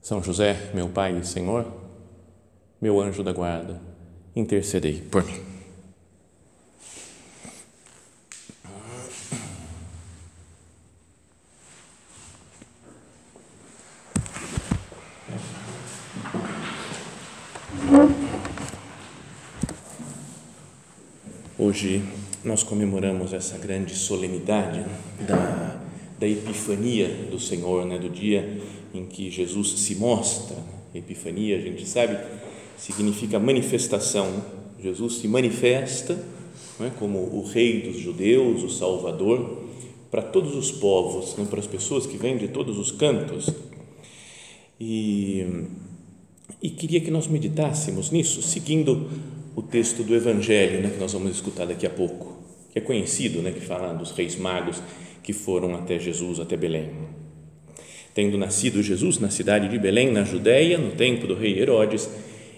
[0.00, 1.66] são José, meu Pai e Senhor,
[2.80, 3.80] meu anjo da guarda,
[4.34, 5.48] intercedei por mim.
[21.60, 22.02] Hoje
[22.44, 24.86] nós comemoramos essa grande solenidade
[25.20, 25.67] da,
[26.18, 28.60] da Epifania do Senhor, né, do dia
[28.92, 30.56] em que Jesus se mostra.
[30.94, 32.18] Epifania, a gente sabe,
[32.76, 34.42] significa manifestação.
[34.82, 36.18] Jesus se manifesta
[36.80, 39.64] é, como o Rei dos Judeus, o Salvador,
[40.10, 43.50] para todos os povos, né, para as pessoas que vêm de todos os cantos.
[44.80, 45.44] E,
[46.62, 49.10] e queria que nós meditássemos nisso, seguindo
[49.54, 52.38] o texto do Evangelho, né, que nós vamos escutar daqui a pouco,
[52.72, 54.80] que é conhecido, né, que fala dos reis magos
[55.28, 56.88] que foram até Jesus, até Belém.
[58.14, 62.08] Tendo nascido Jesus na cidade de Belém, na Judéia, no tempo do rei Herodes,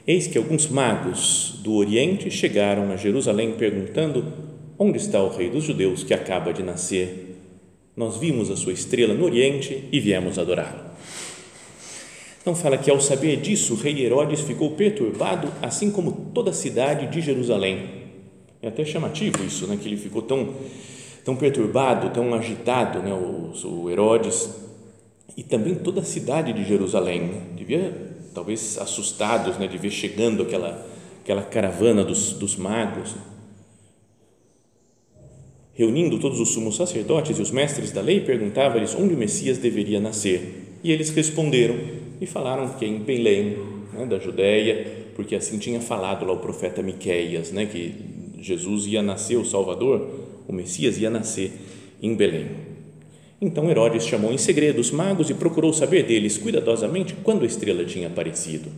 [0.07, 4.25] eis que alguns magos do Oriente chegaram a Jerusalém perguntando:
[4.79, 7.41] Onde está o rei dos judeus que acaba de nascer?
[7.97, 10.93] Nós vimos a sua estrela no Oriente e viemos adorá-lo.
[12.41, 16.55] Então fala que ao saber disso, o rei Herodes ficou perturbado, assim como toda a
[16.55, 17.91] cidade de Jerusalém.
[18.63, 20.55] É até chamativo isso, né, que ele ficou tão
[21.25, 24.51] tão perturbado, tão agitado, né, o, o Herodes
[25.37, 27.21] e também toda a cidade de Jerusalém.
[27.21, 27.43] Né?
[27.57, 30.87] Devia, talvez, assustados né, de ver chegando aquela,
[31.23, 33.15] aquela caravana dos, dos magos.
[35.73, 40.01] Reunindo todos os sumos sacerdotes e os mestres da lei, perguntava-lhes onde o Messias deveria
[40.01, 40.79] nascer.
[40.85, 41.77] E eles responderam
[42.21, 43.57] e falaram que em Belém,
[43.93, 47.95] né, da Judéia, porque assim tinha falado lá o profeta Miqueias, né, que
[48.41, 50.07] Jesus ia nascer, o Salvador,
[50.51, 51.53] o Messias ia nascer
[52.03, 52.49] em Belém.
[53.41, 57.85] Então Herodes chamou em segredo os magos e procurou saber deles cuidadosamente quando a estrela
[57.85, 58.69] tinha aparecido.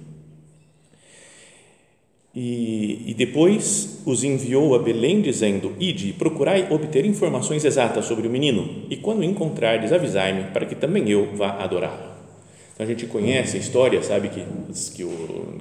[2.34, 8.31] E, e, depois os enviou a Belém, dizendo: Ide, procurai obter informações exatas sobre o
[8.31, 12.11] menino, e quando encontrardes, avisai-me, para que também eu vá adorá-lo.
[12.72, 14.43] Então a gente conhece a história, sabe que,
[14.94, 15.59] que, o,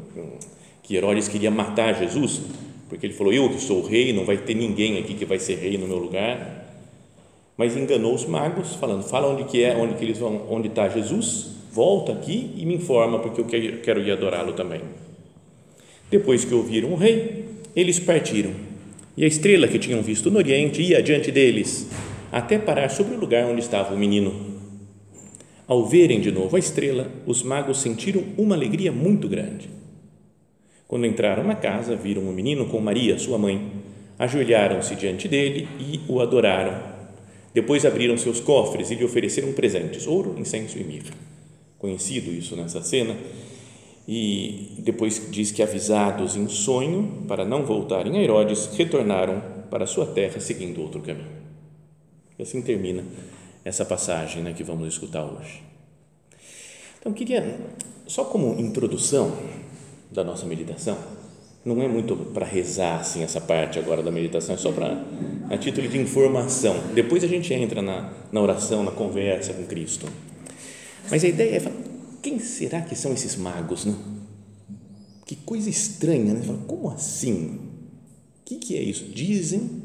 [0.81, 2.41] que Herodes queria matar Jesus,
[2.91, 5.55] porque ele falou: Eu que sou rei, não vai ter ninguém aqui que vai ser
[5.55, 6.61] rei no meu lugar
[7.61, 10.89] mas enganou os magos, falando: fala onde que é, onde que eles vão, onde está
[10.89, 14.81] Jesus, volta aqui e me informa, porque eu quero ir adorá-lo também.
[16.09, 18.49] Depois que ouviram o rei, eles partiram.
[19.15, 21.87] E a estrela que tinham visto no oriente ia adiante deles,
[22.31, 24.33] até parar sobre o lugar onde estava o menino.
[25.67, 29.69] Ao verem de novo a estrela, os magos sentiram uma alegria muito grande.
[30.91, 33.71] Quando entraram na casa, viram o menino com Maria, sua mãe,
[34.19, 36.91] ajoelharam-se diante dele e o adoraram
[37.53, 41.11] depois abriram seus cofres e lhe ofereceram presentes, ouro, incenso e mirra.
[41.77, 43.15] Conhecido isso nessa cena.
[44.07, 50.05] E depois diz que, avisados em sonho, para não voltarem a Herodes, retornaram para sua
[50.05, 51.41] terra seguindo outro caminho.
[52.39, 53.03] E assim termina
[53.63, 55.61] essa passagem né, que vamos escutar hoje.
[56.99, 57.59] Então, queria,
[58.07, 59.35] só como introdução
[60.11, 60.97] da nossa meditação,
[61.63, 65.03] não é muito para rezar assim essa parte agora da meditação, é só para
[65.49, 66.75] a título de informação.
[66.93, 70.07] Depois a gente entra na, na oração, na conversa com Cristo.
[71.09, 71.71] Mas a ideia é
[72.21, 73.95] quem será que são esses magos, né?
[75.25, 76.41] Que coisa estranha, né?
[76.67, 77.59] Como assim?
[78.41, 79.05] O que, que é isso?
[79.05, 79.83] Dizem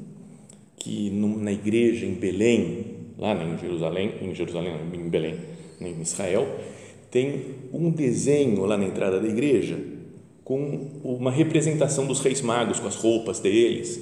[0.78, 5.38] que na igreja em Belém, lá em Jerusalém, em Jerusalém, em Belém,
[5.80, 6.58] em Israel,
[7.10, 9.95] tem um desenho lá na entrada da igreja
[10.46, 14.00] com uma representação dos reis magos, com as roupas deles.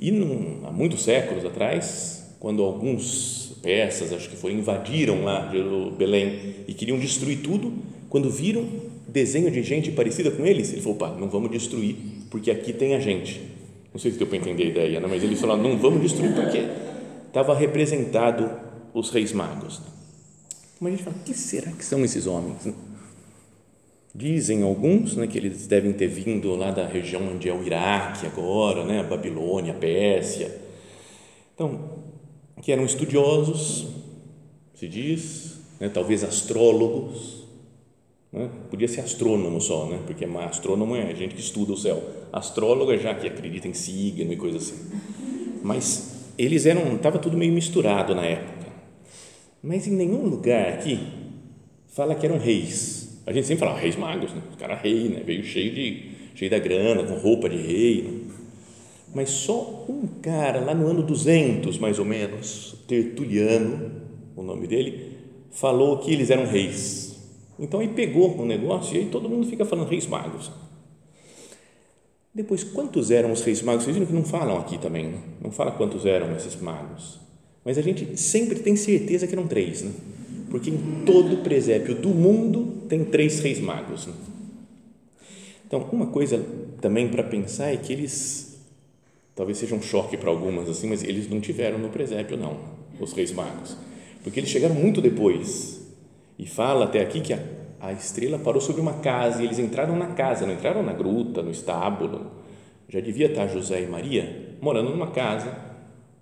[0.00, 5.52] E num, há muitos séculos atrás, quando alguns persas, acho que foram, invadiram lá
[5.98, 7.70] Belém e queriam destruir tudo,
[8.08, 8.66] quando viram
[9.06, 11.96] desenho de gente parecida com eles, ele falou, pá, não vamos destruir,
[12.30, 13.42] porque aqui tem a gente.
[13.92, 16.34] Não sei se deu para entender a ideia, não, mas ele falou, não vamos destruir
[16.34, 16.66] porque
[17.26, 18.50] estava representado
[18.94, 19.82] os reis magos.
[20.80, 22.72] Mas a gente fala, o que será que são esses homens?
[24.14, 28.26] Dizem alguns né, que eles devem ter vindo lá da região onde é o Iraque
[28.26, 30.56] agora, né, a Babilônia, a Pérsia.
[31.52, 31.90] Então,
[32.62, 33.88] que eram estudiosos,
[34.74, 37.42] se diz, né, talvez astrólogos,
[38.32, 38.50] Né?
[38.68, 40.00] Podia ser astrônomo só, né?
[40.06, 42.02] porque astrônomo é gente que estuda o céu.
[42.32, 44.74] Astrólogo é já que acredita em signo e coisa assim.
[45.62, 48.72] Mas eles eram, estava tudo meio misturado na época.
[49.62, 50.98] Mas em nenhum lugar aqui
[51.86, 53.03] fala que eram reis.
[53.26, 54.42] A gente sempre fala reis magos, né?
[54.52, 55.22] o cara rei, né?
[55.24, 58.02] veio cheio de cheio da grana, com roupa de rei.
[58.02, 58.20] Né?
[59.14, 64.02] Mas só um cara lá no ano 200, mais ou menos, Tertuliano,
[64.34, 65.16] o nome dele,
[65.52, 67.14] falou que eles eram reis
[67.58, 70.50] então aí pegou o negócio e aí todo mundo fica falando reis magos.
[72.34, 73.84] Depois, quantos eram os reis magos?
[73.84, 75.18] Vocês viram que não falam aqui também, né?
[75.40, 77.20] não fala quantos eram esses magos.
[77.64, 79.92] Mas a gente sempre tem certeza que eram três, né?
[80.54, 84.08] Porque em todo presépio do mundo tem três reis magos.
[85.66, 86.46] Então, uma coisa
[86.80, 88.64] também para pensar é que eles,
[89.34, 92.56] talvez seja um choque para algumas, assim, mas eles não tiveram no presépio, não,
[93.00, 93.76] os reis magos,
[94.22, 95.90] porque eles chegaram muito depois
[96.38, 97.40] e fala até aqui que a,
[97.80, 101.42] a estrela parou sobre uma casa e eles entraram na casa, não entraram na gruta,
[101.42, 102.30] no estábulo.
[102.88, 105.50] Já devia estar José e Maria morando numa casa,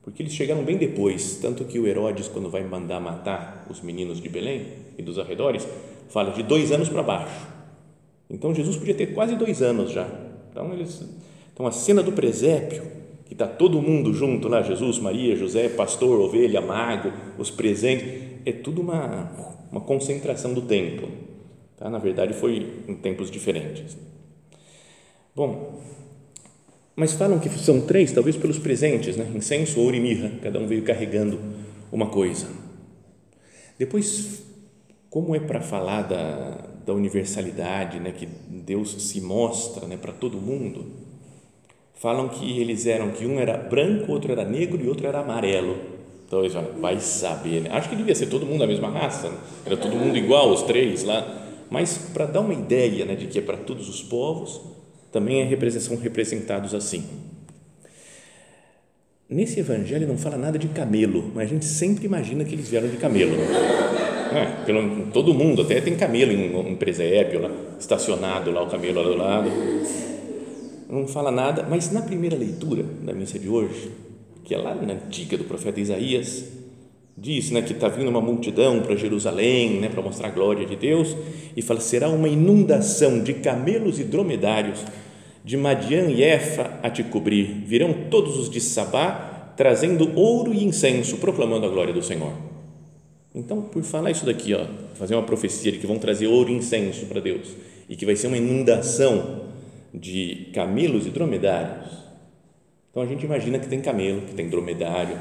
[0.02, 1.38] porque eles chegaram bem depois.
[1.40, 4.66] Tanto que o Herodes, quando vai mandar matar os meninos de Belém
[4.98, 5.66] e dos arredores,
[6.08, 7.46] fala de dois anos para baixo.
[8.28, 10.08] Então Jesus podia ter quase dois anos já.
[10.50, 11.04] Então, eles,
[11.52, 12.82] então a cena do presépio,
[13.26, 18.52] que está todo mundo junto lá, Jesus, Maria, José, pastor, ovelha, mago, os presentes, é
[18.52, 21.08] tudo uma uma concentração do templo.
[21.78, 21.88] Tá?
[21.88, 23.96] Na verdade, foi em tempos diferentes.
[25.34, 25.80] Bom,
[26.94, 29.30] mas falam que são três, talvez pelos presentes, né?
[29.34, 31.38] incenso, ouro e mirra, cada um veio carregando
[31.90, 32.46] uma coisa.
[33.78, 34.42] Depois,
[35.08, 38.12] como é para falar da, da universalidade, né?
[38.12, 39.96] que Deus se mostra né?
[39.96, 40.86] para todo mundo,
[41.94, 45.76] falam que eles eram, que um era branco, outro era negro e outro era amarelo.
[46.26, 47.70] Então eles falam, vai saber, né?
[47.72, 49.36] Acho que devia ser todo mundo da mesma raça, né?
[49.66, 51.46] era todo mundo igual, os três lá.
[51.70, 54.60] Mas para dar uma ideia né, de que é para todos os povos,
[55.12, 57.04] também é são representados assim.
[59.28, 62.88] Nesse evangelho não fala nada de camelo, mas a gente sempre imagina que eles vieram
[62.88, 63.34] de camelo.
[64.32, 69.02] É, pelo, todo mundo, até tem camelo em um presépio, lá, estacionado lá, o camelo
[69.02, 69.50] lá do lado.
[70.88, 73.90] Não fala nada, mas na primeira leitura da missa de hoje,
[74.44, 76.61] que é lá na antiga do profeta Isaías,
[77.16, 80.76] diz né, que está vindo uma multidão para Jerusalém né, para mostrar a glória de
[80.76, 81.16] Deus
[81.56, 84.84] e fala: será uma inundação de camelos e dromedários,
[85.44, 87.64] de Madian e Efa a te cobrir.
[87.66, 92.32] Virão todos os de Sabá trazendo ouro e incenso, proclamando a glória do Senhor.
[93.34, 96.54] Então, por falar isso daqui, ó, fazer uma profecia de que vão trazer ouro e
[96.54, 97.48] incenso para Deus
[97.88, 99.42] e que vai ser uma inundação
[99.92, 102.02] de camelos e dromedários,
[102.90, 105.16] então a gente imagina que tem camelo, que tem dromedário,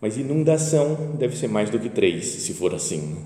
[0.00, 3.16] mas inundação deve ser mais do que três, se for assim.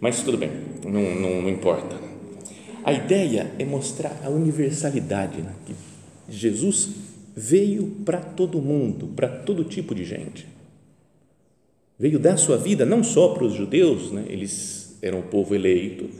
[0.00, 0.50] Mas tudo bem,
[0.84, 1.96] não, não, não importa.
[2.84, 5.54] A ideia é mostrar a universalidade, né?
[5.64, 5.74] que
[6.28, 6.90] Jesus
[7.34, 10.46] veio para todo mundo, para todo tipo de gente.
[11.98, 14.24] Veio dar sua vida não só para os judeus, né?
[14.28, 16.10] eles eram o povo eleito,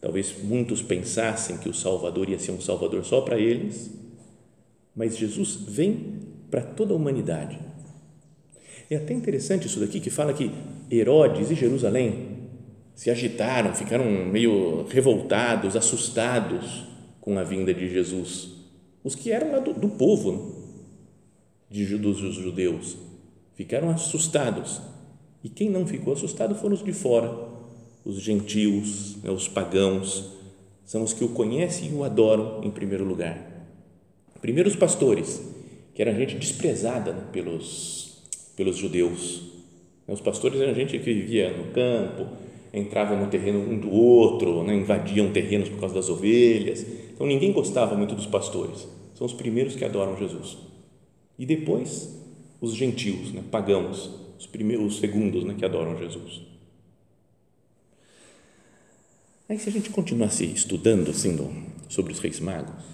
[0.00, 3.90] talvez muitos pensassem que o Salvador ia ser um Salvador só para eles,
[4.94, 6.14] mas Jesus vem
[6.50, 7.58] para toda a humanidade.
[8.88, 10.50] É até interessante isso daqui que fala que
[10.90, 12.36] Herodes e Jerusalém
[12.94, 16.84] se agitaram, ficaram meio revoltados, assustados
[17.20, 18.50] com a vinda de Jesus.
[19.02, 20.64] Os que eram lá do, do povo
[21.70, 22.96] de, dos judeus
[23.54, 24.80] ficaram assustados.
[25.42, 27.32] E quem não ficou assustado foram os de fora,
[28.04, 30.32] os gentios, né, os pagãos,
[30.84, 33.38] são os que o conhecem e o adoram em primeiro lugar.
[34.40, 35.42] Primeiro os pastores,
[35.94, 38.15] que era gente desprezada né, pelos,
[38.56, 39.42] pelos judeus.
[40.08, 42.26] Os pastores eram gente que vivia no campo,
[42.72, 46.84] entrava no terreno um do outro, né, invadiam terrenos por causa das ovelhas.
[47.14, 48.88] Então ninguém gostava muito dos pastores.
[49.14, 50.56] São os primeiros que adoram Jesus.
[51.38, 52.16] E depois
[52.60, 56.42] os gentios, né, pagãos, os primeiros, os segundos né, que adoram Jesus.
[59.48, 61.36] Aí se a gente continuasse estudando assim
[61.88, 62.84] sobre os reis magos,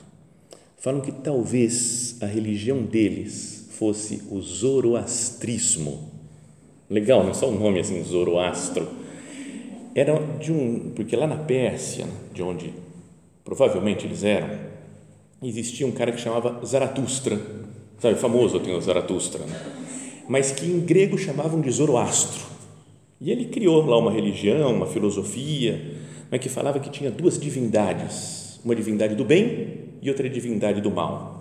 [0.78, 6.08] falam que talvez a religião deles fosse o zoroastrismo.
[6.88, 8.88] Legal, não é só o nome assim, Zoroastro.
[9.92, 12.72] Era de um, porque lá na Pérsia, de onde
[13.44, 14.56] provavelmente eles eram,
[15.42, 17.40] existia um cara que chamava Zaratustra,
[17.98, 19.60] sabe, famoso tem o Zaratustra, né?
[20.28, 22.46] mas que em grego chamavam de Zoroastro.
[23.20, 25.96] E ele criou lá uma religião, uma filosofia,
[26.30, 30.90] mas que falava que tinha duas divindades, uma divindade do bem e outra divindade do
[30.90, 31.31] mal.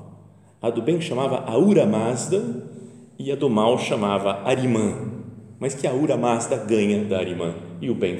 [0.62, 2.70] A do bem chamava Aura Mazda
[3.18, 4.94] e a do mal chamava Arimã.
[5.60, 8.18] mas que a Ura Mazda ganha da Arimã e o bem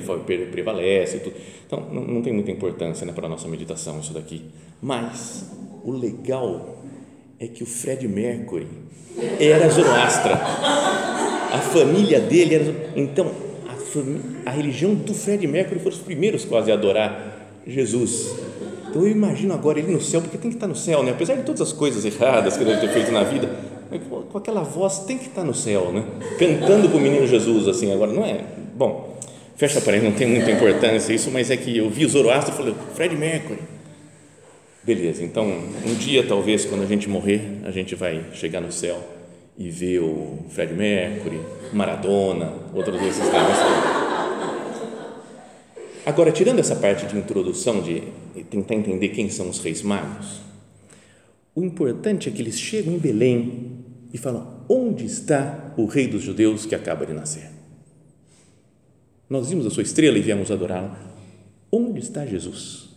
[0.52, 1.20] prevalece.
[1.20, 1.36] Tudo.
[1.66, 4.44] Então, não, não, tem muita importância né, para a nossa meditação isso daqui.
[4.82, 5.52] Mas
[5.84, 6.84] o legal
[7.40, 8.68] é que o Fred Mercury
[9.40, 10.34] era Zoroastra.
[10.34, 12.92] A família dele era.
[12.96, 13.32] Então,
[13.68, 18.36] a, a religião do Fred Mercury foram os primeiros quase a adorar Jesus.
[18.92, 21.12] Então eu imagino agora ele no céu, porque tem que estar no céu, né?
[21.12, 23.50] apesar de todas as coisas erradas que ele deve ter feito na vida,
[24.30, 26.04] com aquela voz tem que estar no céu, né?
[26.38, 28.44] cantando com o menino Jesus, assim, agora não é?
[28.76, 29.18] Bom,
[29.56, 32.54] fecha para ele, não tem muita importância isso, mas é que eu vi o Zoroastro
[32.54, 33.60] e falei, Fred Mercury.
[34.84, 39.02] Beleza, então um dia talvez quando a gente morrer, a gente vai chegar no céu
[39.58, 41.40] e ver o Fred Mercury,
[41.72, 44.01] Maradona, outros desses caras.
[46.12, 48.02] Agora, tirando essa parte de introdução, de
[48.50, 50.42] tentar entender quem são os reis magos,
[51.56, 53.78] o importante é que eles chegam em Belém
[54.12, 57.50] e falam: onde está o rei dos judeus que acaba de nascer?
[59.30, 60.98] Nós vimos a sua estrela e viemos adorá-lo.
[61.72, 62.90] Onde está Jesus?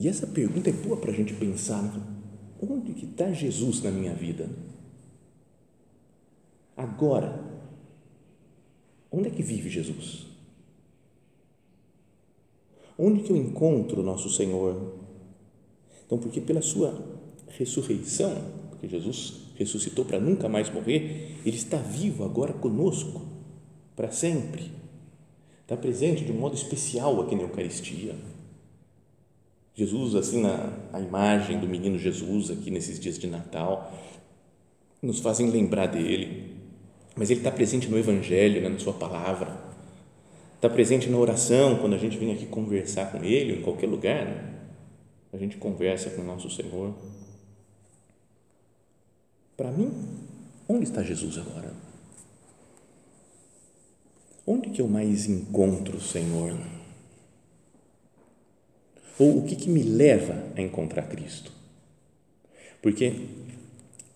[0.00, 1.82] E essa pergunta é boa para a gente pensar.
[1.82, 2.00] Né?
[2.62, 4.48] Onde que está Jesus na minha vida?
[6.74, 7.38] Agora,
[9.12, 10.27] onde é que vive Jesus?
[12.98, 14.94] Onde que eu encontro nosso Senhor?
[16.04, 16.98] Então, porque pela sua
[17.56, 18.34] ressurreição,
[18.70, 23.22] porque Jesus ressuscitou para nunca mais morrer, ele está vivo agora conosco
[23.94, 24.72] para sempre.
[25.62, 28.16] Está presente de um modo especial aqui na Eucaristia.
[29.74, 33.92] Jesus, assim, na a imagem do menino Jesus aqui nesses dias de Natal,
[35.00, 36.56] nos fazem lembrar dele.
[37.14, 39.67] Mas ele está presente no Evangelho, né, na Sua palavra
[40.58, 44.24] está presente na oração, quando a gente vem aqui conversar com Ele, em qualquer lugar,
[44.26, 44.54] né?
[45.32, 46.92] a gente conversa com o nosso Senhor.
[49.56, 49.92] Para mim,
[50.68, 51.72] onde está Jesus agora?
[54.44, 56.58] Onde que eu mais encontro o Senhor?
[59.16, 61.52] Ou o que, que me leva a encontrar Cristo?
[62.82, 63.28] Porque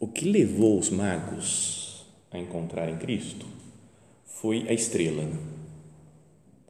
[0.00, 3.46] o que levou os magos a encontrarem Cristo
[4.24, 5.22] foi a estrela.
[5.22, 5.51] Né?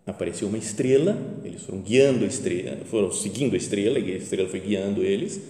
[0.07, 4.49] Apareceu uma estrela, eles foram guiando a estrela, foram seguindo a estrela, e a estrela
[4.49, 5.41] foi guiando eles,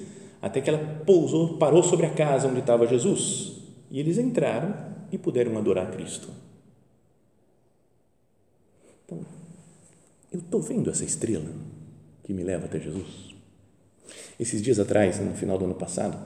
[0.40, 3.52] até que ela pousou, parou sobre a casa onde estava Jesus.
[3.90, 4.74] E eles entraram
[5.10, 6.28] e puderam adorar Cristo.
[9.04, 9.24] Então,
[10.32, 11.50] eu estou vendo essa estrela
[12.24, 13.32] que me leva até Jesus.
[14.38, 16.18] Esses dias atrás, no final do ano passado,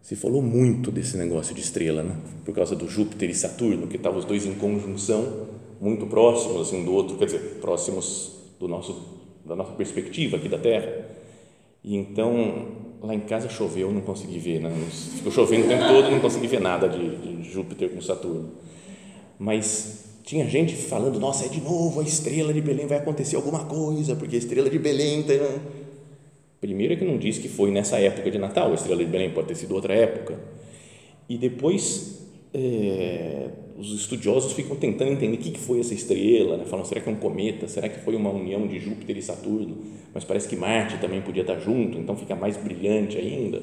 [0.00, 2.16] se falou muito desse negócio de estrela, né?
[2.44, 5.48] por causa do Júpiter e Saturno, que estavam os dois em conjunção
[5.82, 10.56] muito próximos assim do outro, quer dizer, próximos do nosso da nossa perspectiva aqui da
[10.56, 11.08] Terra.
[11.82, 12.68] E então
[13.02, 14.70] lá em casa choveu, não consegui ver, né?
[15.16, 18.52] ficou chovendo o tempo todo, não consegui ver nada de, de Júpiter com Saturno.
[19.36, 23.64] Mas tinha gente falando, nossa, é de novo a estrela de Belém, vai acontecer alguma
[23.64, 25.40] coisa, porque a estrela de Belém tem...
[26.60, 29.30] Primeiro é que não diz que foi nessa época de Natal, a estrela de Belém
[29.30, 30.38] pode ter sido outra época.
[31.28, 32.22] E depois
[32.54, 33.48] é,
[33.78, 36.64] os estudiosos ficam tentando entender o que foi essa estrela, né?
[36.64, 37.66] falam, será que é um cometa?
[37.68, 39.78] Será que foi uma união de Júpiter e Saturno?
[40.12, 43.62] Mas parece que Marte também podia estar junto, então fica mais brilhante ainda.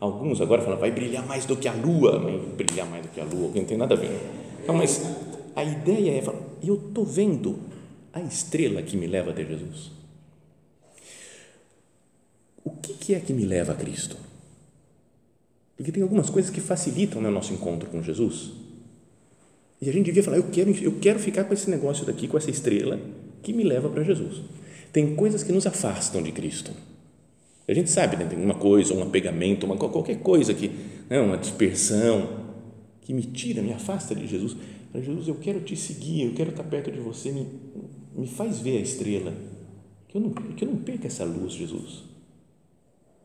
[0.00, 3.20] Alguns agora falam, vai brilhar mais do que a Lua, mas brilhar mais do que
[3.20, 4.10] a Lua, não tem nada a ver.
[4.62, 5.02] Então, mas
[5.56, 6.22] a ideia é,
[6.62, 7.58] eu estou vendo
[8.12, 9.90] a estrela que me leva até Jesus.
[12.64, 14.16] O que, que é que me leva a Cristo?
[15.76, 18.52] Porque tem algumas coisas que facilitam né, o nosso encontro com Jesus.
[19.80, 22.36] E a gente devia falar: eu quero, eu quero ficar com esse negócio daqui, com
[22.36, 23.00] essa estrela
[23.42, 24.42] que me leva para Jesus.
[24.92, 26.72] Tem coisas que nos afastam de Cristo.
[27.68, 28.24] A gente sabe, né?
[28.24, 30.70] tem uma coisa, um apegamento, uma, qualquer coisa que,
[31.10, 31.20] né?
[31.20, 32.46] uma dispersão,
[33.02, 34.56] que me tira, me afasta de Jesus.
[34.94, 37.46] Jesus, eu quero te seguir, eu quero estar perto de você, me,
[38.16, 39.34] me faz ver a estrela.
[40.08, 42.04] Que eu, não, que eu não perca essa luz, Jesus,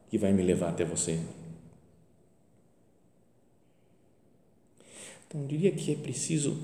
[0.09, 1.17] que vai me levar até você.
[5.33, 6.55] Então, eu diria que é preciso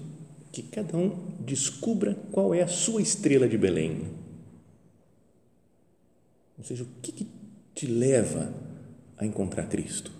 [0.52, 4.14] que cada um descubra qual é a sua estrela de Belém.
[6.56, 7.28] Ou seja, o que, que
[7.74, 8.54] te leva
[9.18, 10.12] a encontrar Cristo?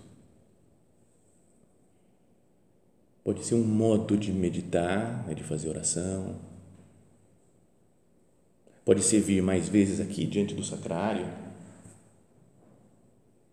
[3.22, 6.40] Pode ser um modo de meditar, né, de fazer oração.
[8.84, 11.26] Pode ser vir mais vezes aqui diante do sacrário.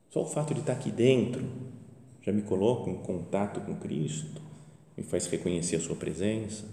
[0.09, 1.45] Só o fato de estar aqui dentro
[2.21, 4.46] já me coloca em contato com Cristo
[4.97, 6.65] me faz reconhecer a sua presença.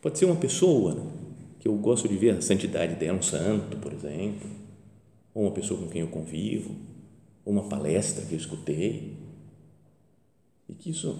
[0.00, 1.12] Pode ser uma pessoa
[1.58, 4.48] que eu gosto de ver a santidade dela, um santo, por exemplo,
[5.34, 6.74] ou uma pessoa com quem eu convivo,
[7.44, 9.18] ou uma palestra que eu escutei.
[10.68, 11.18] e que isso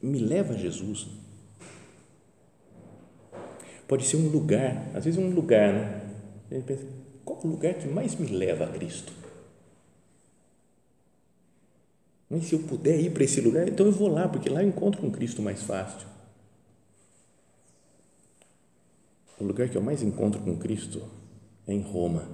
[0.00, 1.08] me leva a Jesus.
[3.88, 6.14] Pode ser um lugar, às vezes um lugar, né?
[6.50, 6.86] A pensa,
[7.24, 9.12] qual o lugar que mais me leva a Cristo?
[12.30, 14.68] Mas se eu puder ir para esse lugar, então eu vou lá, porque lá eu
[14.68, 16.06] encontro com Cristo mais fácil.
[19.40, 21.02] O lugar que eu mais encontro com Cristo
[21.66, 22.24] é em Roma.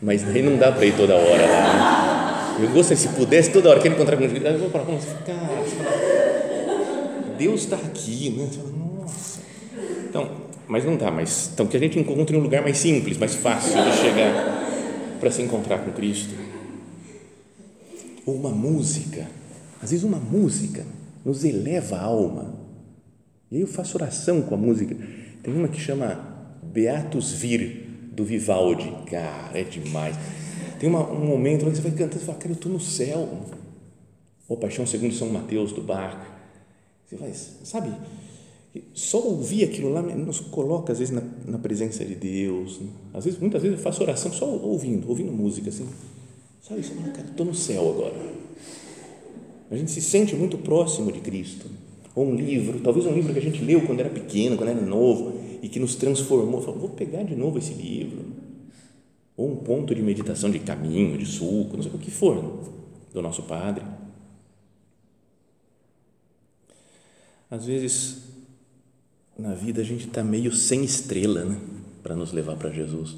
[0.00, 2.56] Mas daí não dá para ir toda hora lá.
[2.58, 2.64] Né?
[2.64, 4.98] Eu gostaria, se pudesse, toda hora que encontrar com Cristo, eu vou para Roma.
[5.26, 5.64] Cara,
[7.36, 8.48] Deus está aqui, né?
[9.00, 9.40] Nossa.
[10.08, 10.30] Então,
[10.68, 13.72] mas não dá, mas então que a gente encontre um lugar mais simples, mais fácil
[13.82, 14.62] de chegar
[15.18, 16.34] para se encontrar com Cristo.
[18.24, 19.26] Ou uma música,
[19.82, 20.86] às vezes uma música
[21.24, 22.54] nos eleva a alma.
[23.50, 24.96] E aí eu faço oração com a música.
[25.42, 28.90] Tem uma que chama Beatus Vir, do Vivaldi.
[29.10, 30.16] Cara, é demais.
[30.78, 33.28] Tem uma, um momento que você vai cantando e fala, cara, eu estou no céu.
[34.48, 36.16] Ou Paixão segundo São Mateus, do Bach.
[37.06, 37.92] Você vai, sabe,
[38.94, 42.80] só ouvir aquilo lá nos coloca, às vezes, na, na presença de Deus.
[42.80, 42.88] Né?
[43.12, 45.86] Às vezes, muitas vezes eu faço oração só ouvindo, ouvindo música, assim.
[46.62, 48.14] Sabe, você fala, cara, estou no céu agora.
[49.72, 51.66] A gente se sente muito próximo de Cristo.
[52.14, 54.80] Ou um livro, talvez um livro que a gente leu quando era pequeno, quando era
[54.82, 56.60] novo, e que nos transformou.
[56.60, 58.22] Falou, vou pegar de novo esse livro.
[59.34, 62.60] Ou um ponto de meditação de caminho, de suco, não sei o que for,
[63.14, 63.82] do nosso Padre.
[67.50, 68.24] Às vezes,
[69.38, 71.58] na vida a gente está meio sem estrela, né?
[72.02, 73.16] Para nos levar para Jesus.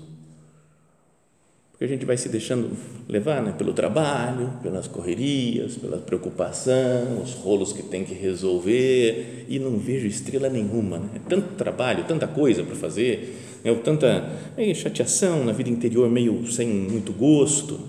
[1.75, 2.71] Porque a gente vai se deixando
[3.09, 3.53] levar né?
[3.59, 10.07] pelo trabalho, pelas correrias, pela preocupação, os rolos que tem que resolver e não vejo
[10.07, 10.99] estrela nenhuma.
[10.99, 11.21] Né?
[11.29, 13.75] Tanto trabalho, tanta coisa para fazer, né?
[13.83, 14.31] tanta
[14.73, 17.81] chateação na vida interior, meio sem muito gosto.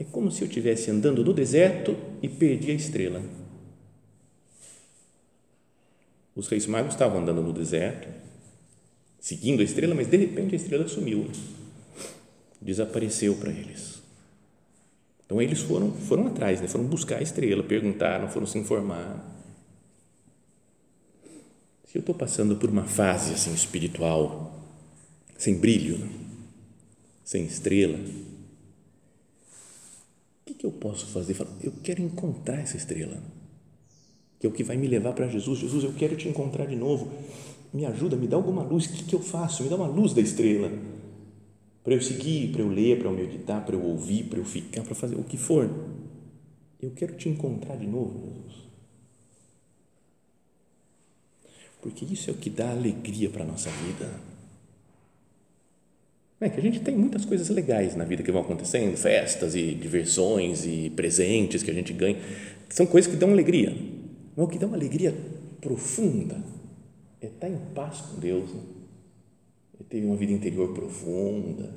[0.00, 3.22] É como se eu estivesse andando no deserto e perdi a estrela.
[6.34, 8.08] Os reis magos estavam andando no deserto,
[9.20, 11.28] seguindo a estrela, mas de repente a estrela sumiu
[12.60, 14.02] desapareceu para eles.
[15.24, 16.68] Então eles foram foram atrás, né?
[16.68, 19.36] foram buscar a estrela, perguntaram, foram se informar.
[21.86, 24.54] Se eu estou passando por uma fase assim espiritual
[25.36, 26.08] sem brilho, né?
[27.24, 28.02] sem estrela, o
[30.46, 31.36] que, que eu posso fazer?
[31.62, 33.22] Eu quero encontrar essa estrela,
[34.40, 35.58] que é o que vai me levar para Jesus.
[35.58, 37.12] Jesus, eu quero te encontrar de novo.
[37.72, 38.86] Me ajuda, me dá alguma luz.
[38.86, 39.62] O que, que eu faço?
[39.62, 40.72] Me dá uma luz da estrela
[41.88, 44.82] para eu seguir, para eu ler, para eu meditar, para eu ouvir, para eu ficar,
[44.82, 45.70] para fazer o que for.
[46.82, 48.68] Eu quero te encontrar de novo, Jesus.
[51.80, 54.06] Porque isso é o que dá alegria para a nossa vida.
[56.38, 59.72] É que a gente tem muitas coisas legais na vida que vão acontecendo, festas e
[59.72, 62.18] diversões e presentes que a gente ganha,
[62.68, 63.74] são coisas que dão alegria.
[64.36, 65.14] Mas o que dá uma alegria
[65.58, 66.36] profunda
[67.22, 68.52] é estar em paz com Deus.
[68.52, 68.60] Né?
[69.88, 71.74] Teve uma vida interior profunda.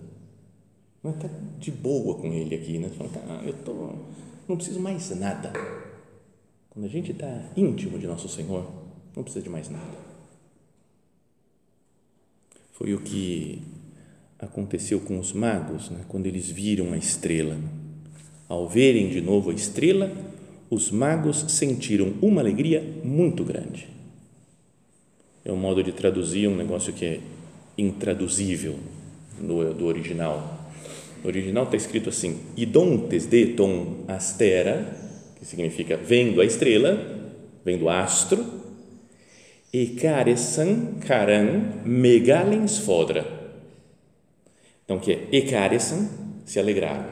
[1.02, 2.90] Mas está de boa com ele aqui, né?
[2.90, 3.96] Fala, tá, eu tô,
[4.48, 5.52] não preciso mais nada.
[6.70, 8.70] Quando a gente está íntimo de nosso Senhor,
[9.16, 9.98] não precisa de mais nada.
[12.72, 13.62] Foi o que
[14.40, 16.04] aconteceu com os magos, né?
[16.08, 17.58] quando eles viram a estrela.
[18.48, 20.12] Ao verem de novo a estrela,
[20.70, 23.88] os magos sentiram uma alegria muito grande.
[25.44, 27.20] É um modo de traduzir um negócio que é
[27.82, 28.76] intraduzível
[29.40, 30.60] no, do original.
[31.24, 34.98] No original está escrito assim: Idontes de ton astera,
[35.38, 36.98] que significa vendo a estrela,
[37.66, 38.46] vendo astro,
[39.74, 43.26] e caresan caran megalens fodra.
[44.84, 46.10] Então, que é ecaresan,
[46.46, 47.08] se alegraram,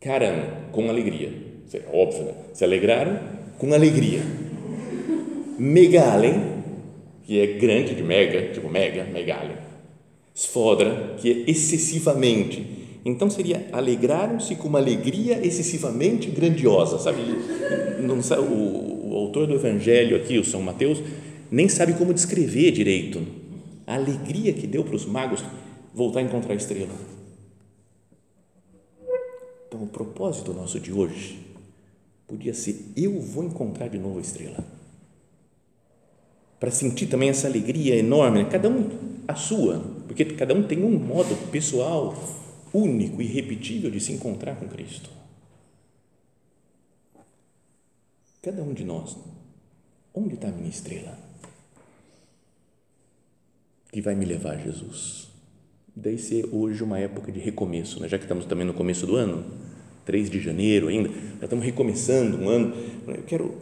[0.00, 1.32] caran, com alegria.
[1.72, 2.34] É óbvio, né?
[2.52, 3.18] Se alegraram
[3.58, 4.20] com alegria.
[5.58, 6.53] Megalen,
[7.24, 9.56] que é grande de mega, tipo mega, megalen.
[10.34, 12.66] Sfodra, que é excessivamente.
[13.04, 17.18] Então seria alegraram-se com uma alegria excessivamente grandiosa, sabe?
[18.00, 21.02] Não sabe o, o autor do evangelho aqui, o São Mateus,
[21.50, 23.22] nem sabe como descrever direito
[23.86, 25.44] a alegria que deu para os magos
[25.92, 26.94] voltar a encontrar a estrela.
[29.68, 31.38] Então, o propósito nosso de hoje
[32.26, 34.64] podia ser: eu vou encontrar de novo a estrela
[36.58, 38.48] para sentir também essa alegria enorme, né?
[38.50, 38.90] cada um
[39.26, 42.14] a sua, porque cada um tem um modo pessoal,
[42.72, 45.10] único e repetível de se encontrar com Cristo.
[48.42, 49.16] Cada um de nós,
[50.14, 51.18] onde está a minha estrela?
[53.90, 55.28] Que vai me levar a Jesus.
[55.96, 58.08] Deve ser hoje uma época de recomeço, né?
[58.08, 59.44] já que estamos também no começo do ano,
[60.04, 62.74] 3 de janeiro ainda, já estamos recomeçando um ano.
[63.06, 63.54] Eu quero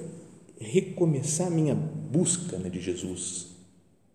[0.63, 3.49] recomeçar a minha busca né, de Jesus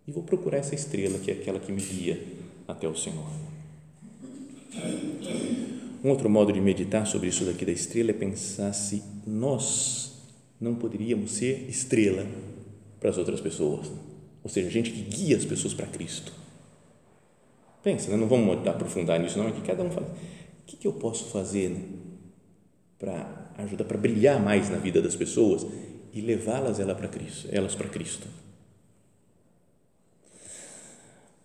[0.07, 2.23] e vou procurar essa estrela que é aquela que me guia
[2.67, 3.27] até o Senhor.
[6.03, 10.13] Um outro modo de meditar sobre isso daqui da estrela é pensar se nós
[10.59, 12.25] não poderíamos ser estrela
[12.99, 13.91] para as outras pessoas,
[14.43, 16.31] ou seja, gente que guia as pessoas para Cristo.
[17.83, 18.17] Pensa, né?
[18.17, 21.25] não vamos aprofundar nisso, não, é que cada um fala, o que, que eu posso
[21.25, 21.81] fazer né,
[22.97, 25.65] para ajudar, para brilhar mais na vida das pessoas
[26.17, 28.27] e levá-las ela para Cristo, elas para Cristo.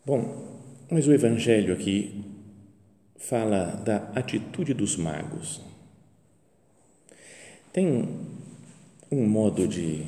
[0.04, 2.24] Bom, mas o Evangelho aqui
[3.16, 5.60] fala da atitude dos magos.
[7.70, 8.08] Tem
[9.10, 10.04] um modo de,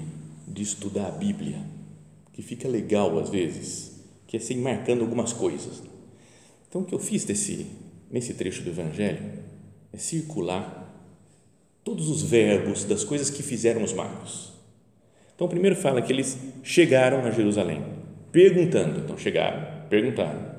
[0.49, 1.59] de estudar a Bíblia
[2.33, 5.83] que fica legal às vezes, que é assim marcando algumas coisas.
[6.67, 7.67] Então, o que eu fiz desse,
[8.11, 9.23] nesse trecho do Evangelho
[9.93, 10.91] é circular
[11.85, 14.54] todos os verbos das coisas que fizeram os magos.
[15.35, 17.83] Então, primeiro fala que eles chegaram a Jerusalém,
[18.31, 19.01] perguntando.
[19.01, 20.55] Então, chegaram, perguntaram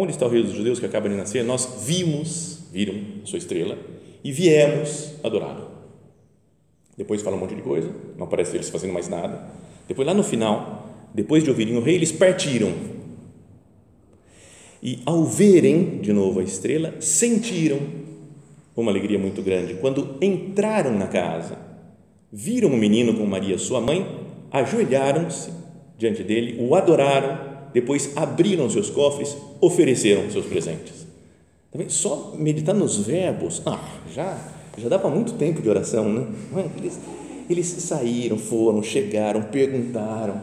[0.00, 1.42] Onde está o rei dos judeus que acaba de nascer?
[1.42, 3.76] Nós vimos, viram sua estrela
[4.22, 5.72] e viemos adorá-lo.
[6.96, 9.48] Depois fala um monte de coisa, não aparece eles fazendo mais nada.
[9.88, 12.72] Depois, lá no final, depois de ouvirem o rei, eles partiram.
[14.80, 17.80] E ao verem de novo a estrela, sentiram
[18.76, 19.74] uma alegria muito grande.
[19.74, 21.58] Quando entraram na casa,
[22.32, 24.06] viram o menino com Maria, sua mãe,
[24.50, 25.50] ajoelharam-se
[25.96, 31.06] diante dele, o adoraram depois abriram seus cofres, ofereceram seus presentes.
[31.70, 34.38] Tá Só meditar nos verbos, ah, já,
[34.76, 36.26] já dá para muito tempo de oração, né?
[36.78, 36.98] Eles,
[37.48, 40.40] eles saíram, foram, chegaram, perguntaram,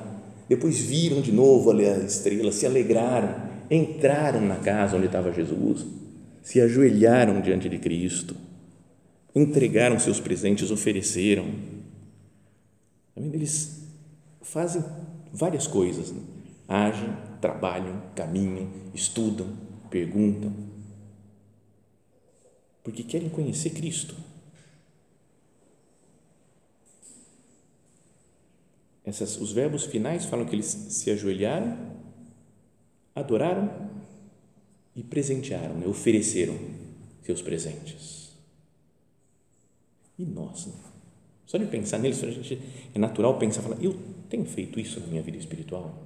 [0.48, 3.36] depois viram de novo a estrela, se alegraram,
[3.72, 5.86] entraram na casa onde estava Jesus,
[6.44, 8.36] se ajoelharam diante de Cristo,
[9.36, 11.46] entregaram seus presentes, ofereceram.
[13.14, 13.84] Tá eles
[14.42, 14.84] fazem
[15.34, 16.12] várias coisas.
[16.12, 16.22] Né?
[16.68, 19.56] agem, trabalham, caminham, estudam,
[19.90, 20.54] perguntam,
[22.84, 24.16] porque querem conhecer Cristo.
[29.04, 31.78] Essas, os verbos finais falam que eles se ajoelharam,
[33.14, 33.92] adoraram
[34.96, 35.86] e presentearam, né?
[35.88, 36.58] ofereceram
[37.24, 38.15] seus presentes.
[40.18, 40.74] E nós, né?
[41.46, 42.60] só de pensar neles, a gente,
[42.94, 43.98] é natural pensar, falar, eu
[44.30, 46.06] tenho feito isso na minha vida espiritual?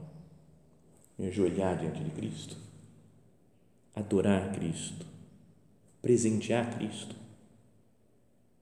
[1.19, 2.55] me ajoelhar diante de Cristo,
[3.93, 5.05] adorar Cristo,
[6.01, 7.13] presentear Cristo,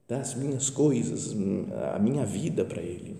[0.08, 1.36] dar as minhas coisas,
[1.94, 3.16] a minha vida para Ele.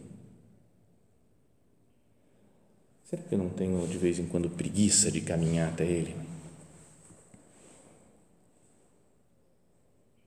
[3.05, 6.17] Será que eu não tenho de vez em quando preguiça de caminhar até Ele?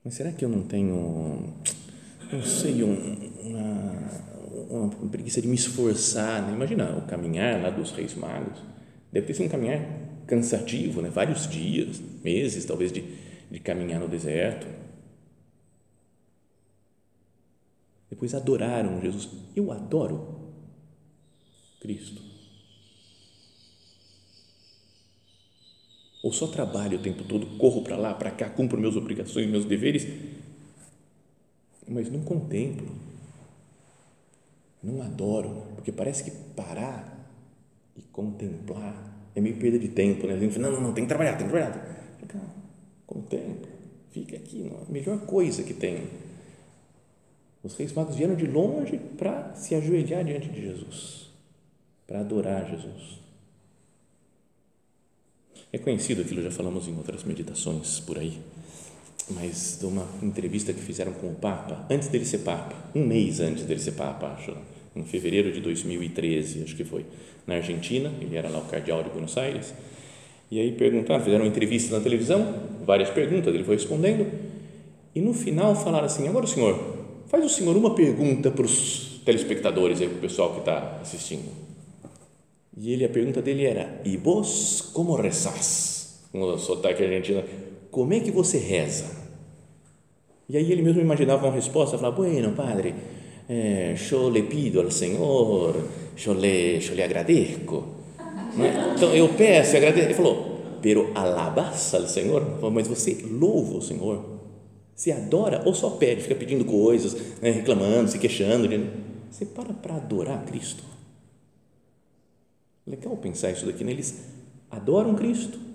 [0.02, 1.52] Mas será que eu não tenho,
[2.32, 3.10] não sei, uma,
[4.70, 6.42] uma preguiça de me esforçar?
[6.42, 6.54] Né?
[6.54, 8.72] Imagina o caminhar lá dos Reis Magos
[9.12, 9.78] Deve ter sido um caminhar
[10.26, 11.10] cansativo, né?
[11.10, 13.04] vários dias, meses talvez de,
[13.50, 14.66] de caminhar no deserto.
[18.08, 19.28] Depois adoraram Jesus.
[19.54, 20.50] Eu adoro
[21.80, 22.22] Cristo.
[26.22, 29.64] Ou só trabalho o tempo todo, corro para lá, para cá, cumpro minhas obrigações, meus
[29.64, 30.06] deveres,
[31.88, 32.88] mas não contemplo,
[34.82, 37.28] não adoro, porque parece que parar
[37.96, 40.34] e contemplar é meio perda de tempo, né?
[40.34, 42.02] A gente fala, não, não, não, tem que trabalhar, tem que trabalhar.
[42.28, 42.54] Calma,
[43.06, 43.70] contempla,
[44.10, 46.08] fica aqui, não, a melhor coisa que tem.
[47.62, 51.30] Os reis magos vieram de longe para se ajoelhar diante de Jesus,
[52.06, 53.20] para adorar Jesus.
[55.72, 58.38] É conhecido aquilo, já falamos em outras meditações por aí,
[59.30, 63.40] mas de uma entrevista que fizeram com o Papa, antes dele ser Papa, um mês
[63.40, 64.54] antes dele ser Papa, acho,
[64.94, 67.06] em fevereiro de 2013, acho que foi
[67.46, 69.72] na Argentina, ele era lá o cardeal de Buenos Aires,
[70.50, 72.54] e aí perguntaram, fizeram uma entrevista na televisão,
[72.84, 74.30] várias perguntas, ele foi respondendo,
[75.14, 76.78] e no final falaram assim, agora o senhor,
[77.26, 81.50] faz o senhor uma pergunta para os telespectadores, aí, para o pessoal que está assistindo.
[82.76, 86.20] E ele, a pergunta dele era, e vos como rezás?
[86.32, 87.42] O sotaque argentino,
[87.92, 89.04] como é que você reza?
[90.48, 92.94] E aí ele mesmo imaginava uma resposta, falava, bueno, padre,
[93.48, 95.76] eh, yo le pido al Senhor,
[96.26, 97.84] eu lhe, eu lhe agradeço.
[98.58, 98.94] É?
[98.96, 100.06] Então eu peço e agradeço.
[100.06, 102.58] Ele falou, pero alabas al Senhor?
[102.72, 104.24] Mas você louva o Senhor?
[104.96, 108.68] Se adora ou só pede, fica pedindo coisas, né, reclamando, se queixando?
[109.30, 110.82] Você para para adorar Cristo.
[112.86, 113.92] Legal pensar isso daqui, né?
[113.92, 114.18] Eles
[114.70, 115.71] adoram Cristo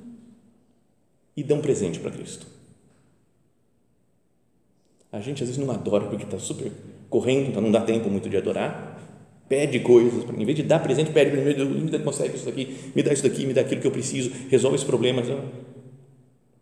[1.37, 2.45] e dão presente para Cristo.
[5.11, 6.71] A gente às vezes não adora porque está super
[7.09, 8.97] correndo, então não dá tempo muito de adorar
[9.47, 13.01] Pede coisas, em vez de dar presente, pede primeiro, me dá, consegue isso daqui, me
[13.01, 15.21] dá isso daqui, me dá aquilo que eu preciso, resolve esse problema.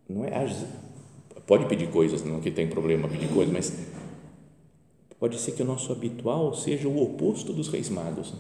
[0.07, 0.47] Não é,
[1.47, 3.73] pode pedir coisas, não que tem problema pedir coisas, mas
[5.19, 8.35] pode ser que o nosso habitual seja o oposto dos reis magos.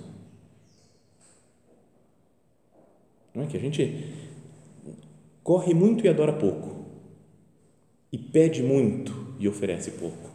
[3.33, 4.13] Não é que a gente
[5.45, 6.87] corre muito e adora pouco,
[8.11, 10.31] e pede muito e oferece pouco.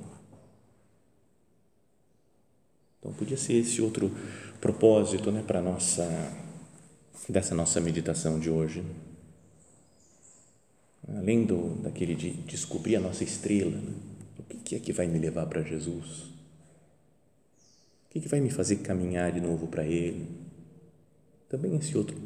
[2.96, 4.08] Então podia ser esse outro
[4.60, 6.06] propósito, né, para nossa
[7.28, 8.84] dessa nossa meditação de hoje.
[11.08, 13.92] Além do daquele de descobrir a nossa estrela, né?
[14.38, 16.20] o que é que vai me levar para Jesus?
[18.06, 20.28] O que, que vai me fazer caminhar de novo para Ele?
[21.48, 22.16] Também esse outro,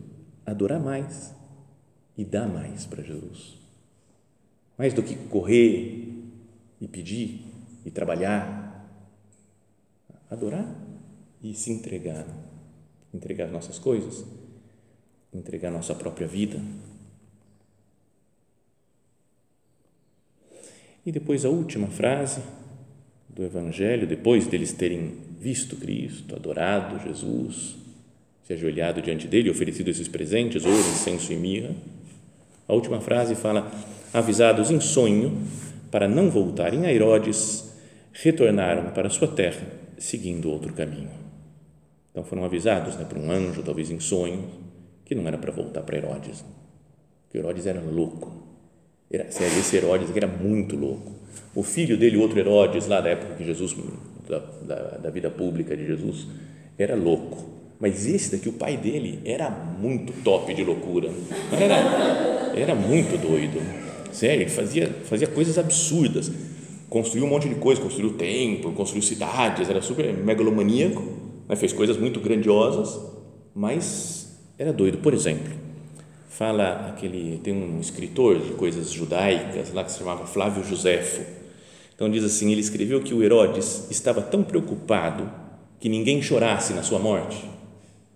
[0.44, 1.32] adorar mais
[2.16, 3.58] e dar mais para Jesus.
[4.76, 6.12] Mais do que correr
[6.80, 7.40] e pedir
[7.84, 8.64] e trabalhar
[10.34, 10.74] adorar
[11.42, 12.26] e se entregar.
[13.12, 14.24] Entregar nossas coisas,
[15.32, 16.60] entregar nossa própria vida.
[21.06, 22.42] E depois a última frase
[23.28, 27.76] do Evangelho, depois deles terem visto Cristo, adorado Jesus,
[28.42, 31.74] se ajoelhado diante dele, oferecido esses presentes, ouro, incenso e mirra.
[32.68, 33.70] A última frase fala:
[34.12, 35.32] avisados em sonho
[35.90, 37.72] para não voltarem a Herodes,
[38.12, 39.66] retornaram para sua terra
[39.98, 41.10] seguindo outro caminho.
[42.10, 44.44] Então foram avisados né, por um anjo, talvez em sonho,
[45.04, 46.44] que não era para voltar para Herodes.
[47.30, 48.44] Que Herodes era louco.
[49.10, 51.12] Era, esse Herodes era muito louco.
[51.54, 53.76] O filho dele, outro Herodes, lá da época que Jesus,
[54.28, 56.26] da, da, da vida pública de Jesus,
[56.78, 57.63] era louco.
[57.80, 61.10] Mas esse daqui, o pai dele, era muito top de loucura.
[61.52, 63.60] Era, era muito doido.
[64.12, 66.30] Sério, ele fazia, fazia coisas absurdas
[66.94, 71.02] construiu um monte de coisa, construiu templo, construiu cidades, era super megalomaníaco,
[71.48, 71.56] né?
[71.56, 73.00] fez coisas muito grandiosas,
[73.52, 74.98] mas era doido.
[74.98, 75.52] Por exemplo,
[76.28, 81.20] fala aquele tem um escritor de coisas judaicas lá que se chamava Flávio Josefo.
[81.96, 85.28] Então diz assim, ele escreveu que o Herodes estava tão preocupado
[85.80, 87.44] que ninguém chorasse na sua morte,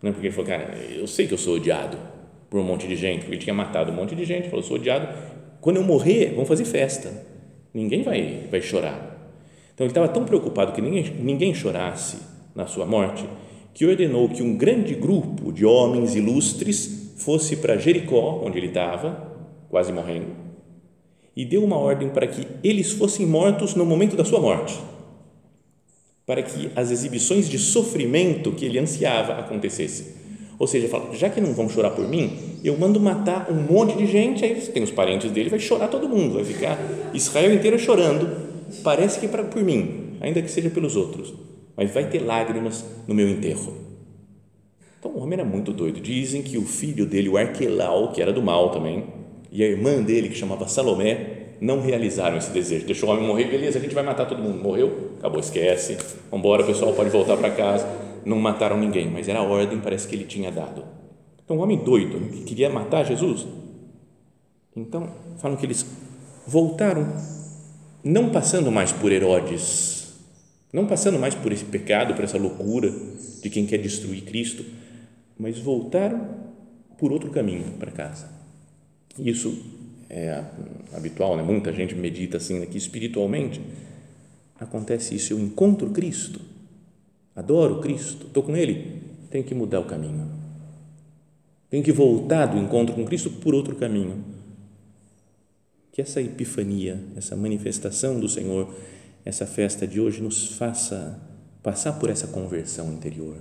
[0.02, 1.98] não é porque ele falou, cara, eu sei que eu sou odiado
[2.48, 4.76] por um monte de gente, porque ele tinha matado um monte de gente, falou, sou
[4.76, 5.08] odiado.
[5.61, 7.28] Quando eu morrer, vamos fazer festa
[7.72, 9.16] Ninguém vai, vai chorar.
[9.74, 12.18] Então ele estava tão preocupado que ninguém, ninguém chorasse
[12.54, 13.24] na sua morte
[13.74, 19.32] que ordenou que um grande grupo de homens ilustres fosse para Jericó, onde ele estava,
[19.70, 20.34] quase morrendo,
[21.37, 24.76] e deu uma ordem para que eles fossem mortos no momento da sua morte,
[26.28, 30.08] para que as exibições de sofrimento que ele ansiava acontecessem.
[30.58, 32.30] Ou seja, fala, já que não vão chorar por mim,
[32.62, 36.06] eu mando matar um monte de gente, aí tem os parentes dele, vai chorar todo
[36.06, 36.78] mundo, vai ficar
[37.14, 38.28] Israel inteiro chorando,
[38.84, 41.32] parece que é para por mim, ainda que seja pelos outros,
[41.74, 43.72] mas vai ter lágrimas no meu enterro.
[44.98, 45.98] Então o homem era muito doido.
[45.98, 49.04] Dizem que o filho dele, o Arquelau, que era do mal também,
[49.50, 52.86] e a irmã dele, que chamava Salomé, não realizaram esse desejo.
[52.86, 54.62] Deixou o homem morrer, beleza, a gente vai matar todo mundo.
[54.62, 55.12] Morreu?
[55.18, 55.94] Acabou, esquece.
[56.30, 60.06] Vamos embora, pessoal pode voltar para casa não mataram ninguém, mas era a ordem, parece
[60.06, 60.84] que ele tinha dado.
[61.42, 63.46] Então, um homem doido que queria matar Jesus.
[64.76, 65.84] Então, falam que eles
[66.46, 67.16] voltaram,
[68.04, 70.14] não passando mais por Herodes,
[70.72, 72.92] não passando mais por esse pecado, por essa loucura
[73.42, 74.64] de quem quer destruir Cristo,
[75.38, 76.28] mas voltaram
[76.98, 78.30] por outro caminho para casa.
[79.18, 79.56] Isso
[80.08, 80.44] é
[80.92, 81.42] habitual, né?
[81.42, 83.60] muita gente medita assim, que espiritualmente
[84.58, 86.40] acontece isso, eu encontro Cristo
[87.38, 90.28] adoro Cristo, estou com Ele, tenho que mudar o caminho.
[91.70, 94.24] Tenho que voltar do encontro com Cristo por outro caminho.
[95.92, 98.74] Que essa epifania, essa manifestação do Senhor,
[99.24, 101.22] essa festa de hoje nos faça
[101.62, 103.36] passar por essa conversão interior.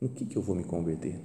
[0.00, 1.16] No que, que eu vou me converter?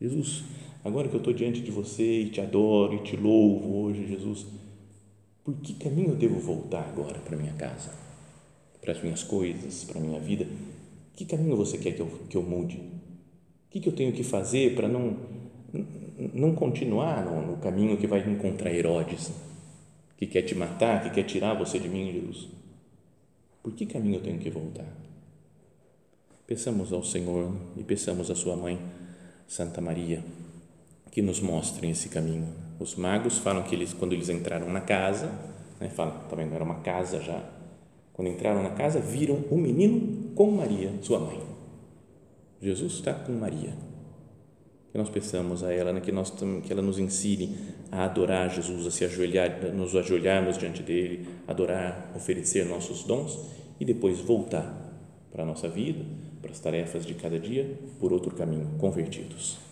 [0.00, 0.42] Jesus,
[0.84, 4.46] agora que eu estou diante de você e te adoro e te louvo hoje, Jesus,
[5.44, 8.02] por que caminho eu devo voltar agora para minha casa?
[8.82, 10.44] para as minhas coisas, para a minha vida,
[11.14, 12.78] que caminho você quer que eu, que eu mude?
[12.78, 15.16] O que, que eu tenho que fazer para não,
[16.34, 19.30] não continuar no, no caminho que vai encontrar Herodes,
[20.18, 22.48] que quer te matar, que quer tirar você de mim, Jesus?
[23.62, 24.92] Por que caminho eu tenho que voltar?
[26.44, 28.80] Peçamos ao Senhor e peçamos à sua mãe,
[29.46, 30.24] Santa Maria,
[31.12, 32.48] que nos mostrem esse caminho.
[32.80, 35.30] Os magos falam que eles, quando eles entraram na casa,
[35.78, 37.44] né, falam, também não era uma casa já,
[38.14, 41.40] quando entraram na casa, viram o menino com Maria, sua mãe.
[42.60, 43.74] Jesus está com Maria.
[44.90, 46.32] Que nós peçamos a ela, né, que, nós,
[46.64, 47.58] que ela nos ensine
[47.90, 53.38] a adorar Jesus, a se ajoelhar, nos ajoelharmos diante dele, adorar, oferecer nossos dons
[53.78, 54.80] e depois voltar
[55.30, 56.04] para a nossa vida,
[56.40, 59.71] para as tarefas de cada dia, por outro caminho, convertidos.